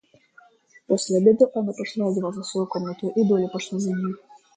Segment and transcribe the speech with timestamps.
[0.87, 4.15] После обеда Анна пошла одеваться в свою комнату, и Долли пошла за ней.